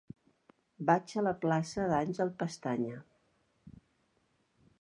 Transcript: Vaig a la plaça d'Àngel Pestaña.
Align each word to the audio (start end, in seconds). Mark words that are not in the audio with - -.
Vaig 0.89 1.13
a 1.21 1.25
la 1.27 1.33
plaça 1.43 1.85
d'Àngel 1.93 2.33
Pestaña. 2.41 3.05